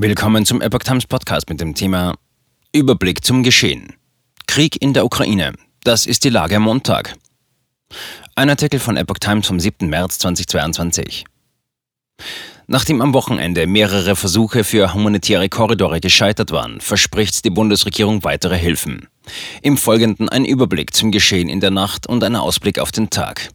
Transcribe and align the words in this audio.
Willkommen 0.00 0.46
zum 0.46 0.60
Epoch 0.60 0.84
Times 0.84 1.08
Podcast 1.08 1.50
mit 1.50 1.60
dem 1.60 1.74
Thema 1.74 2.14
Überblick 2.72 3.24
zum 3.24 3.42
Geschehen. 3.42 3.94
Krieg 4.46 4.80
in 4.80 4.92
der 4.92 5.04
Ukraine. 5.04 5.54
Das 5.82 6.06
ist 6.06 6.22
die 6.22 6.28
Lage 6.28 6.54
am 6.54 6.62
Montag. 6.62 7.16
Ein 8.36 8.48
Artikel 8.48 8.78
von 8.78 8.96
Epoch 8.96 9.18
Times 9.18 9.48
vom 9.48 9.58
7. 9.58 9.88
März 9.88 10.20
2022. 10.20 11.24
Nachdem 12.68 13.02
am 13.02 13.12
Wochenende 13.12 13.66
mehrere 13.66 14.14
Versuche 14.14 14.62
für 14.62 14.94
humanitäre 14.94 15.48
Korridore 15.48 15.98
gescheitert 15.98 16.52
waren, 16.52 16.80
verspricht 16.80 17.44
die 17.44 17.50
Bundesregierung 17.50 18.22
weitere 18.22 18.56
Hilfen. 18.56 19.08
Im 19.62 19.76
Folgenden 19.76 20.28
ein 20.28 20.44
Überblick 20.44 20.94
zum 20.94 21.10
Geschehen 21.10 21.48
in 21.48 21.58
der 21.58 21.72
Nacht 21.72 22.06
und 22.06 22.22
ein 22.22 22.36
Ausblick 22.36 22.78
auf 22.78 22.92
den 22.92 23.10
Tag. 23.10 23.48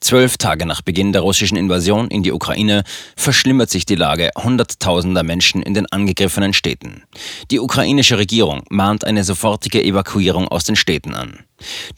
Zwölf 0.00 0.38
Tage 0.38 0.64
nach 0.64 0.80
Beginn 0.80 1.12
der 1.12 1.22
russischen 1.22 1.56
Invasion 1.56 2.08
in 2.08 2.22
die 2.22 2.32
Ukraine 2.32 2.84
verschlimmert 3.16 3.68
sich 3.68 3.84
die 3.84 3.96
Lage 3.96 4.30
hunderttausender 4.36 5.22
Menschen 5.22 5.62
in 5.62 5.74
den 5.74 5.86
angegriffenen 5.86 6.54
Städten. 6.54 7.02
Die 7.50 7.60
ukrainische 7.60 8.16
Regierung 8.16 8.62
mahnt 8.70 9.04
eine 9.04 9.24
sofortige 9.24 9.82
Evakuierung 9.82 10.48
aus 10.48 10.64
den 10.64 10.76
Städten 10.76 11.14
an. 11.14 11.40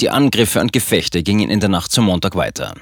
Die 0.01 0.11
Angriffe 0.11 0.61
und 0.61 0.73
Gefechte 0.73 1.23
gingen 1.23 1.49
in 1.49 1.61
der 1.61 1.69
Nacht 1.69 1.93
zum 1.93 2.07
Montag 2.07 2.35
weiter. 2.35 2.75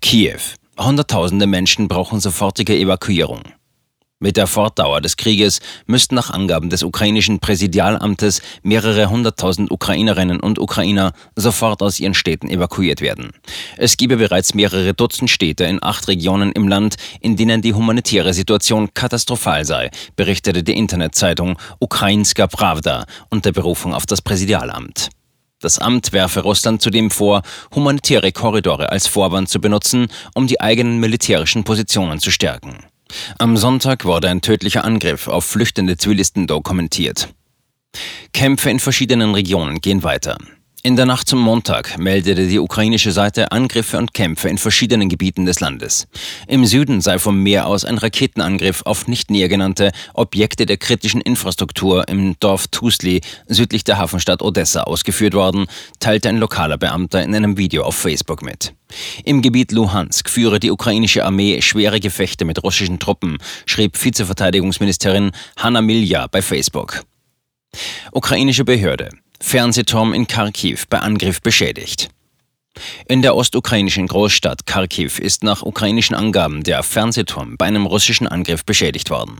Kiew. 0.00 0.40
Hunderttausende 0.78 1.46
Menschen 1.46 1.88
brauchen 1.88 2.20
sofortige 2.20 2.76
Evakuierung. 2.76 3.42
Mit 4.18 4.38
der 4.38 4.46
Fortdauer 4.46 5.02
des 5.02 5.18
Krieges 5.18 5.60
müssten 5.84 6.14
nach 6.14 6.30
Angaben 6.30 6.70
des 6.70 6.82
ukrainischen 6.82 7.38
Präsidialamtes 7.38 8.40
mehrere 8.62 9.10
hunderttausend 9.10 9.70
Ukrainerinnen 9.70 10.40
und 10.40 10.58
Ukrainer 10.58 11.12
sofort 11.34 11.82
aus 11.82 12.00
ihren 12.00 12.14
Städten 12.14 12.48
evakuiert 12.48 13.02
werden. 13.02 13.32
Es 13.76 13.98
gebe 13.98 14.16
bereits 14.16 14.54
mehrere 14.54 14.94
Dutzend 14.94 15.28
Städte 15.28 15.64
in 15.64 15.82
acht 15.82 16.08
Regionen 16.08 16.52
im 16.52 16.66
Land, 16.66 16.94
in 17.20 17.36
denen 17.36 17.60
die 17.60 17.74
humanitäre 17.74 18.32
Situation 18.32 18.94
katastrophal 18.94 19.66
sei, 19.66 19.90
berichtete 20.16 20.62
die 20.62 20.78
Internetzeitung 20.78 21.58
Ukrainska 21.78 22.46
Pravda 22.46 23.04
unter 23.28 23.52
Berufung 23.52 23.92
auf 23.92 24.06
das 24.06 24.22
Präsidialamt. 24.22 25.10
Das 25.60 25.78
Amt 25.78 26.14
werfe 26.14 26.40
Russland 26.40 26.80
zudem 26.80 27.10
vor, 27.10 27.42
humanitäre 27.74 28.32
Korridore 28.32 28.88
als 28.88 29.08
Vorwand 29.08 29.50
zu 29.50 29.60
benutzen, 29.60 30.06
um 30.34 30.46
die 30.46 30.62
eigenen 30.62 31.00
militärischen 31.00 31.64
Positionen 31.64 32.18
zu 32.18 32.30
stärken. 32.30 32.78
Am 33.38 33.56
Sonntag 33.56 34.04
wurde 34.04 34.28
ein 34.28 34.40
tödlicher 34.40 34.84
Angriff 34.84 35.28
auf 35.28 35.44
flüchtende 35.44 35.96
Zivilisten 35.96 36.46
dokumentiert. 36.46 37.28
Kämpfe 38.32 38.70
in 38.70 38.78
verschiedenen 38.78 39.34
Regionen 39.34 39.80
gehen 39.80 40.02
weiter. 40.02 40.36
In 40.86 40.94
der 40.94 41.04
Nacht 41.04 41.28
zum 41.28 41.40
Montag 41.40 41.98
meldete 41.98 42.46
die 42.46 42.60
ukrainische 42.60 43.10
Seite 43.10 43.50
Angriffe 43.50 43.98
und 43.98 44.14
Kämpfe 44.14 44.48
in 44.48 44.56
verschiedenen 44.56 45.08
Gebieten 45.08 45.44
des 45.44 45.58
Landes. 45.58 46.06
Im 46.46 46.64
Süden 46.64 47.00
sei 47.00 47.18
vom 47.18 47.42
Meer 47.42 47.66
aus 47.66 47.84
ein 47.84 47.98
Raketenangriff 47.98 48.82
auf 48.84 49.08
nicht 49.08 49.28
näher 49.28 49.48
genannte 49.48 49.90
Objekte 50.14 50.64
der 50.64 50.76
kritischen 50.76 51.20
Infrastruktur 51.20 52.06
im 52.06 52.38
Dorf 52.38 52.68
Tusli 52.68 53.20
südlich 53.48 53.82
der 53.82 53.98
Hafenstadt 53.98 54.42
Odessa 54.42 54.82
ausgeführt 54.82 55.34
worden, 55.34 55.66
teilte 55.98 56.28
ein 56.28 56.38
lokaler 56.38 56.78
Beamter 56.78 57.20
in 57.20 57.34
einem 57.34 57.58
Video 57.58 57.82
auf 57.82 57.96
Facebook 57.96 58.42
mit. 58.42 58.72
Im 59.24 59.42
Gebiet 59.42 59.72
Luhansk 59.72 60.30
führe 60.30 60.60
die 60.60 60.70
ukrainische 60.70 61.24
Armee 61.24 61.60
schwere 61.62 61.98
Gefechte 61.98 62.44
mit 62.44 62.62
russischen 62.62 63.00
Truppen, 63.00 63.38
schrieb 63.66 64.00
Vizeverteidigungsministerin 64.00 65.32
Hanna 65.56 65.82
Milja 65.82 66.28
bei 66.28 66.42
Facebook. 66.42 67.02
Ukrainische 68.12 68.64
Behörde. 68.64 69.08
Fernsehturm 69.40 70.12
in 70.12 70.26
Kharkiv 70.26 70.86
bei 70.88 70.98
Angriff 70.98 71.40
beschädigt. 71.40 72.10
In 73.08 73.22
der 73.22 73.36
ostukrainischen 73.36 74.06
Großstadt 74.06 74.66
Kharkiv 74.66 75.18
ist 75.18 75.42
nach 75.42 75.62
ukrainischen 75.62 76.14
Angaben 76.14 76.62
der 76.62 76.82
Fernsehturm 76.82 77.56
bei 77.56 77.66
einem 77.66 77.86
russischen 77.86 78.26
Angriff 78.26 78.64
beschädigt 78.64 79.10
worden. 79.10 79.36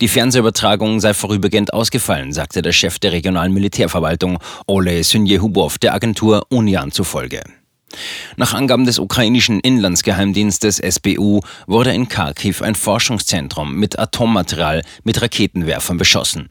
Die 0.00 0.08
Fernsehübertragung 0.08 1.00
sei 1.00 1.14
vorübergehend 1.14 1.72
ausgefallen, 1.72 2.32
sagte 2.32 2.62
der 2.62 2.72
Chef 2.72 2.98
der 2.98 3.12
regionalen 3.12 3.52
Militärverwaltung 3.52 4.38
Ole 4.66 5.04
Synjehubov 5.04 5.78
der 5.78 5.94
Agentur 5.94 6.46
Unian 6.48 6.90
zufolge. 6.90 7.42
Nach 8.36 8.54
Angaben 8.54 8.84
des 8.84 8.98
ukrainischen 8.98 9.60
Inlandsgeheimdienstes 9.60 10.78
SBU 10.78 11.40
wurde 11.66 11.92
in 11.92 12.08
Kharkiv 12.08 12.62
ein 12.62 12.74
Forschungszentrum 12.74 13.74
mit 13.74 13.98
Atommaterial 13.98 14.82
mit 15.04 15.20
Raketenwerfern 15.20 15.98
beschossen. 15.98 16.48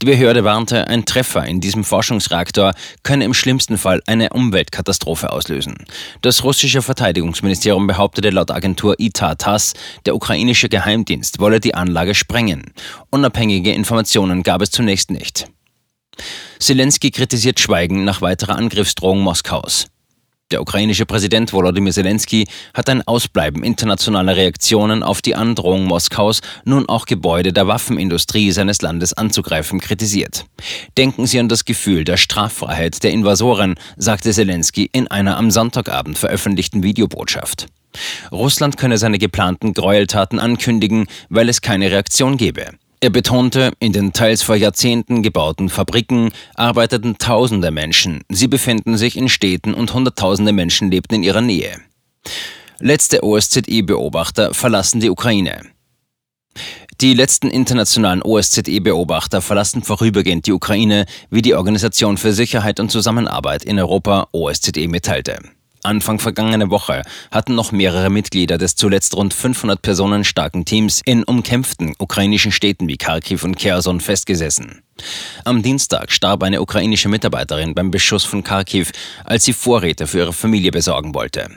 Die 0.00 0.06
Behörde 0.06 0.44
warnte, 0.44 0.88
ein 0.88 1.04
Treffer 1.04 1.44
in 1.46 1.60
diesem 1.60 1.84
Forschungsreaktor 1.84 2.72
könne 3.02 3.24
im 3.24 3.34
schlimmsten 3.34 3.78
Fall 3.78 4.02
eine 4.06 4.30
Umweltkatastrophe 4.30 5.32
auslösen. 5.32 5.76
Das 6.22 6.44
russische 6.44 6.82
Verteidigungsministerium 6.82 7.86
behauptete 7.86 8.30
laut 8.30 8.50
Agentur 8.50 8.96
ITA 8.98 9.34
TASS, 9.34 9.74
der 10.06 10.14
ukrainische 10.14 10.68
Geheimdienst 10.68 11.38
wolle 11.40 11.60
die 11.60 11.74
Anlage 11.74 12.14
sprengen. 12.14 12.72
Unabhängige 13.10 13.72
Informationen 13.72 14.42
gab 14.42 14.62
es 14.62 14.70
zunächst 14.70 15.10
nicht. 15.10 15.46
Zelensky 16.58 17.10
kritisiert 17.10 17.60
Schweigen 17.60 18.04
nach 18.04 18.20
weiterer 18.20 18.56
Angriffsdrohung 18.56 19.20
Moskaus. 19.20 19.86
Der 20.50 20.62
ukrainische 20.62 21.04
Präsident 21.04 21.52
Volodymyr 21.52 21.92
Zelensky 21.92 22.46
hat 22.72 22.88
ein 22.88 23.06
Ausbleiben 23.06 23.62
internationaler 23.62 24.34
Reaktionen 24.34 25.02
auf 25.02 25.20
die 25.20 25.34
Androhung 25.34 25.84
Moskaus, 25.84 26.40
nun 26.64 26.88
auch 26.88 27.04
Gebäude 27.04 27.52
der 27.52 27.66
Waffenindustrie 27.66 28.50
seines 28.50 28.80
Landes 28.80 29.12
anzugreifen, 29.12 29.78
kritisiert. 29.78 30.46
Denken 30.96 31.26
Sie 31.26 31.38
an 31.38 31.50
das 31.50 31.66
Gefühl 31.66 32.04
der 32.04 32.16
Straffreiheit 32.16 33.02
der 33.04 33.10
Invasoren, 33.10 33.74
sagte 33.98 34.32
Zelensky 34.32 34.88
in 34.90 35.06
einer 35.08 35.36
am 35.36 35.50
Sonntagabend 35.50 36.16
veröffentlichten 36.16 36.82
Videobotschaft. 36.82 37.66
Russland 38.32 38.78
könne 38.78 38.96
seine 38.96 39.18
geplanten 39.18 39.74
Gräueltaten 39.74 40.38
ankündigen, 40.38 41.08
weil 41.28 41.50
es 41.50 41.60
keine 41.60 41.90
Reaktion 41.90 42.38
gebe. 42.38 42.70
Er 43.00 43.10
betonte, 43.10 43.72
in 43.78 43.92
den 43.92 44.12
teils 44.12 44.42
vor 44.42 44.56
Jahrzehnten 44.56 45.22
gebauten 45.22 45.68
Fabriken 45.68 46.32
arbeiteten 46.54 47.16
tausende 47.18 47.70
Menschen. 47.70 48.24
Sie 48.28 48.48
befinden 48.48 48.96
sich 48.96 49.16
in 49.16 49.28
Städten 49.28 49.72
und 49.72 49.94
hunderttausende 49.94 50.52
Menschen 50.52 50.90
lebten 50.90 51.14
in 51.14 51.22
ihrer 51.22 51.40
Nähe. 51.40 51.80
Letzte 52.80 53.22
OSZE-Beobachter 53.22 54.52
verlassen 54.52 55.00
die 55.00 55.10
Ukraine. 55.10 55.62
Die 57.00 57.14
letzten 57.14 57.50
internationalen 57.50 58.22
OSZE-Beobachter 58.22 59.42
verlassen 59.42 59.84
vorübergehend 59.84 60.46
die 60.46 60.52
Ukraine, 60.52 61.06
wie 61.30 61.42
die 61.42 61.54
Organisation 61.54 62.16
für 62.16 62.32
Sicherheit 62.32 62.80
und 62.80 62.90
Zusammenarbeit 62.90 63.62
in 63.62 63.78
Europa 63.78 64.26
OSZE 64.32 64.88
mitteilte. 64.88 65.38
Anfang 65.88 66.18
vergangene 66.18 66.68
Woche 66.68 67.02
hatten 67.30 67.54
noch 67.54 67.72
mehrere 67.72 68.10
Mitglieder 68.10 68.58
des 68.58 68.76
zuletzt 68.76 69.16
rund 69.16 69.32
500 69.32 69.80
Personen 69.80 70.22
starken 70.22 70.66
Teams 70.66 71.00
in 71.02 71.24
umkämpften 71.24 71.94
ukrainischen 71.98 72.52
Städten 72.52 72.88
wie 72.88 72.98
Kharkiv 72.98 73.42
und 73.42 73.56
Kherson 73.56 74.00
festgesessen. 74.00 74.82
Am 75.44 75.62
Dienstag 75.62 76.12
starb 76.12 76.42
eine 76.42 76.60
ukrainische 76.60 77.08
Mitarbeiterin 77.08 77.74
beim 77.74 77.90
Beschuss 77.90 78.24
von 78.24 78.44
Kharkiv, 78.44 78.92
als 79.24 79.46
sie 79.46 79.54
Vorräte 79.54 80.06
für 80.06 80.18
ihre 80.18 80.32
Familie 80.34 80.72
besorgen 80.72 81.14
wollte. 81.14 81.48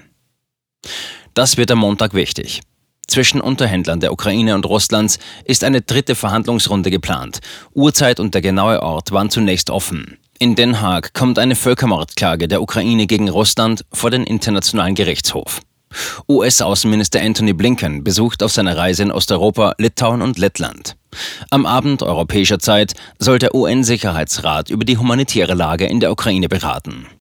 Das 1.33 1.57
wird 1.57 1.69
am 1.71 1.79
Montag 1.79 2.13
wichtig. 2.13 2.61
Zwischen 3.07 3.41
Unterhändlern 3.41 3.99
der 3.99 4.13
Ukraine 4.13 4.55
und 4.55 4.65
Russlands 4.65 5.19
ist 5.43 5.65
eine 5.65 5.81
dritte 5.81 6.15
Verhandlungsrunde 6.15 6.89
geplant. 6.89 7.41
Uhrzeit 7.73 8.21
und 8.21 8.33
der 8.33 8.41
genaue 8.41 8.81
Ort 8.81 9.11
waren 9.11 9.29
zunächst 9.29 9.69
offen. 9.69 10.17
In 10.41 10.55
Den 10.55 10.81
Haag 10.81 11.13
kommt 11.13 11.37
eine 11.37 11.53
Völkermordklage 11.53 12.47
der 12.47 12.63
Ukraine 12.63 13.05
gegen 13.05 13.29
Russland 13.29 13.85
vor 13.93 14.09
den 14.09 14.23
Internationalen 14.23 14.95
Gerichtshof. 14.95 15.61
US-Außenminister 16.27 17.21
Anthony 17.21 17.53
Blinken 17.53 18.03
besucht 18.03 18.41
auf 18.41 18.51
seiner 18.51 18.75
Reise 18.75 19.03
in 19.03 19.11
Osteuropa 19.11 19.75
Litauen 19.77 20.23
und 20.23 20.39
Lettland. 20.39 20.95
Am 21.51 21.67
Abend 21.67 22.01
europäischer 22.01 22.57
Zeit 22.57 22.93
soll 23.19 23.37
der 23.37 23.53
UN-Sicherheitsrat 23.53 24.71
über 24.71 24.83
die 24.83 24.97
humanitäre 24.97 25.53
Lage 25.53 25.85
in 25.85 25.99
der 25.99 26.11
Ukraine 26.11 26.49
beraten. 26.49 27.05